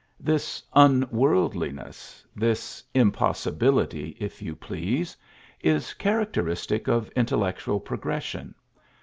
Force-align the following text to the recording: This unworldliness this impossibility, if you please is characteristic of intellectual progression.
This 0.19 0.63
unworldliness 0.73 2.25
this 2.35 2.83
impossibility, 2.95 4.17
if 4.19 4.41
you 4.41 4.55
please 4.55 5.15
is 5.61 5.93
characteristic 5.93 6.87
of 6.87 7.09
intellectual 7.11 7.79
progression. 7.79 8.55